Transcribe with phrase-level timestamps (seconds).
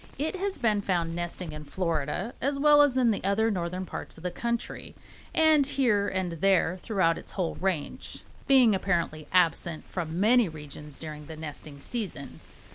[0.17, 4.17] It has been found nesting in Florida as well as in the more northern parts
[4.17, 4.95] of the country,
[5.31, 11.27] and here and there throughout its whole range, being apparently absent from many regions during
[11.27, 12.39] the nesting season.